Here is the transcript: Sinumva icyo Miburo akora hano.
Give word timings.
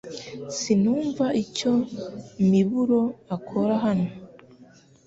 Sinumva 0.59 1.25
icyo 1.43 1.71
Miburo 2.51 3.01
akora 3.35 3.73
hano. 3.85 4.09